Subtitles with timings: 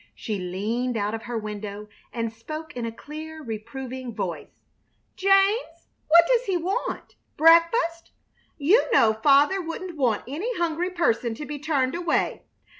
[0.15, 4.47] She leaned out of her window and spoke in a clear, reproving voice:
[5.15, 7.13] "James, what does he want?
[7.37, 8.09] Breakfast?
[8.57, 12.41] You know father wouldn't want any hungry person to be turned away.